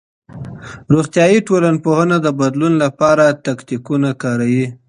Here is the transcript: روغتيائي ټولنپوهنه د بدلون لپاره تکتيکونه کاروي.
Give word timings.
روغتيائي 0.93 1.39
ټولنپوهنه 1.47 2.17
د 2.21 2.27
بدلون 2.39 2.73
لپاره 2.83 3.25
تکتيکونه 3.45 4.09
کاروي. 4.23 4.65